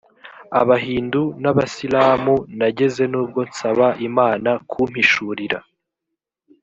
[0.61, 5.59] abahindu n abisilamu nageze nubwo nsaba imana kumpishurira